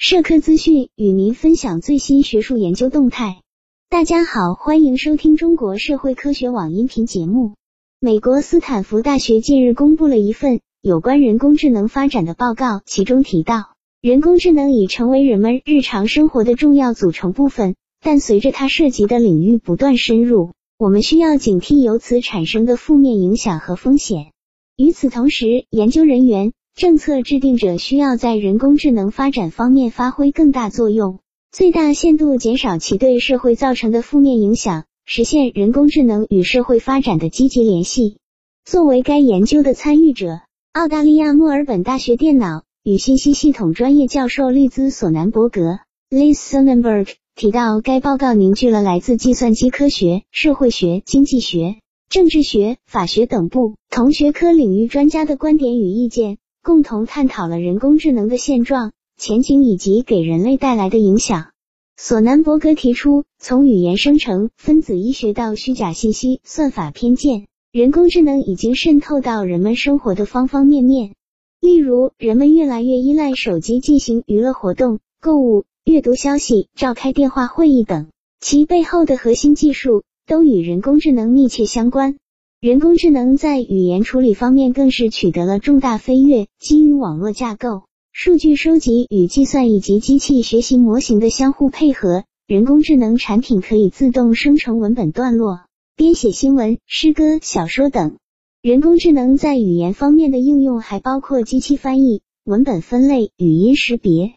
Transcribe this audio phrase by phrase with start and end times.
[0.00, 3.42] 社科资讯与您分享最新学术研究动态。
[3.90, 7.54] 大家好，欢迎收听中国社会科学网音频节目。
[7.98, 24.30] 美国斯坦福大学近日公布了一份有关人工智能发展的报告，其中提到，人工智能已成为人们日常生活的重要组成部分，但随着它涉及的领域不断深入，我们需要警惕由此产生的负面影响和风险。
[24.76, 26.52] 与此同时，研究人员。
[26.78, 31.18] 政策制定者需要在人工智能发展方面发挥更大作用，
[31.50, 38.18] 最大限度减少其对社会造成的负面影响，实现人工智能与社会发展的积极联系。
[38.64, 40.42] 作为该研究的参与者，
[40.72, 56.38] 澳大利亚墨尔本大学电脑与信息系统专业教授利兹·索南伯格 （Liz Sonnenberg） 提到，该报告凝聚了来自计算机科学、社会学、经济学、政治学、法学等不同学科领域专家的观点与意见。
[56.68, 61.46] 共同探讨了人工智能的现状、前景以及给人类带来的影响。
[61.96, 71.14] 索南伯格提出，从语言生成、分子医学到虚假信息、算法偏见，人工智能已经渗透到人们生活的方方面面。
[71.58, 78.08] 例如，人们越来越依赖手机进行娱乐活动、购物、阅读消息、召开电话会议等，
[78.40, 82.18] 其背后的核心技术都与人工智能密切相关。
[82.60, 86.48] 人工智能在语言处理方面更是取得了重大飞跃。
[86.58, 95.60] 基于网络架构、数据收集与计算以及机器学习模型的相互配合，人工智能产品可以自动生成文本段落、
[95.94, 98.16] 编写新闻、诗歌、小说等。
[98.60, 104.32] 人工智能在语言方面的应用还包括机器翻译、文本分类、语音识别。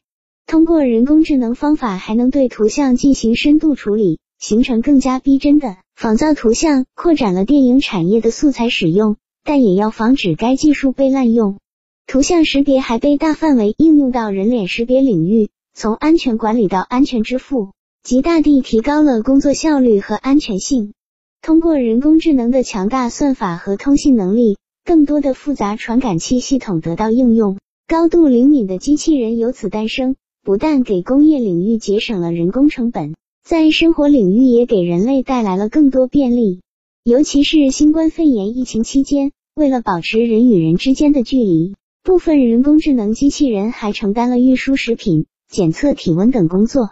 [0.45, 4.19] 通过人工智能方法，还能对图像进行深度处理。
[4.39, 11.59] 形成更加逼真的仿造图像，扩展了电影产业的素材使用，但也要防止该技术被滥用。
[12.07, 20.93] 图像识别还被大范围应用到人脸识别领域，从安全管理到安全支付，极大地提高了工作效率和安全性。
[21.39, 33.13] 通过人工智能的强大算法和通信能力，更多的复杂传感器系统得到应用，高度灵敏的机器人由此诞生，不但给工业领域节省了人工成本。
[33.51, 36.61] 在生活领域也给人类带来了更多便利，
[37.03, 46.91] 尤其是新冠肺炎疫情期间，为了保持人与人之间的距离，部分人工智能机器人还承担了运输食品、检测体温等工作。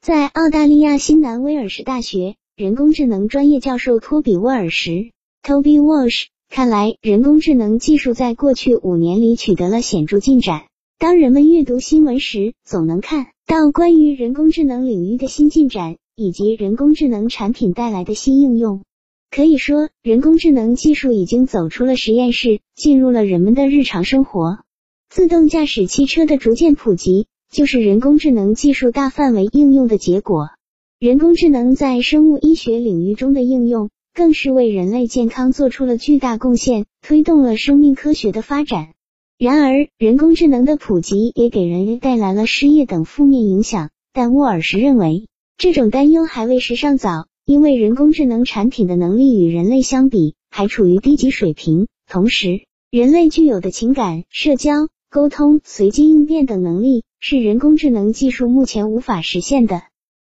[0.00, 5.12] 在澳大利亚新南威尔士大学人工智能专业教授托比沃尔什
[5.44, 10.62] （Toby Walsh） 看来，人工智能技术在过去五年里取得了显著进展。
[10.98, 13.28] 当人们阅读新闻时，总能看。
[13.50, 18.84] 到关于人工智能领域的新进展，以及人工智能产品带来的新应用，
[19.28, 24.60] 可以说，人工智能技术已经走出了实验室，进入了人们的日常生活。
[25.08, 30.50] 自动驾驶汽车的逐渐普及，就是人工智能技术大范围应用的结果。
[31.00, 38.90] 人工智能在生物医学领域中的应用，更是为人类健康做出了巨大贡献，推动了生命科学的发展。
[39.42, 43.88] 然而，人工智能的普及也给人类带来了失业等负面影响。
[44.12, 51.86] 但沃尔什认为，这种担忧还为时尚早，因为人工智能产品的能力与人类相比还处于低级水平。
[52.06, 59.80] 同时，人类具有的情感、社交、沟通、随机应变等能力是人工智能技术目前无法实现的。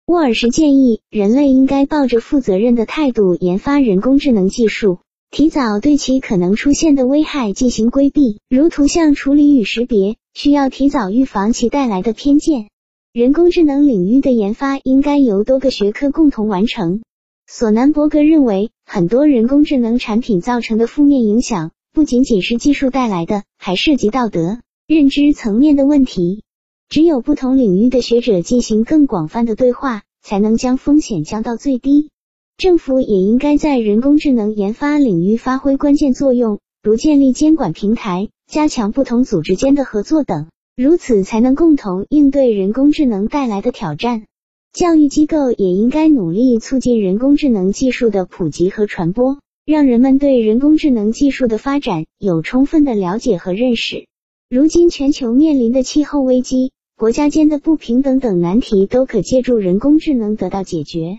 [0.06, 5.00] 沃尔什建议，人类应该抱着负责任的态度研发人工智能技术。
[5.32, 12.68] 提早对其可能出现的危害进行规避，如图像处理与识别，需要提早预防其带来的偏见。
[13.14, 17.00] 人工智能领域的研发应该由多个学科共同完成。
[17.46, 26.42] 索南伯格认为，很多人工智能产品造成的负面影响，不仅仅是技术带来的，还涉及道德、认知层面的问题。
[26.90, 32.10] 只有不同领域的学者进行更广泛的对话，才能将风险降到最低。
[32.56, 44.24] 政府也应该在人工智能研发领域发挥关键作用，如建立监管平台、加强不同组织间的合作等，如此才能共同应对人工智能带来的挑战。
[44.72, 54.06] 教育机构也应该努力促进人工智能技术的普及和传播，让人们对人工智能技术的发展有充分的了解和认识。
[54.48, 61.18] 如今全球面临的气候危机、国家间的不平等等难题，都可借助人工智能得到解决。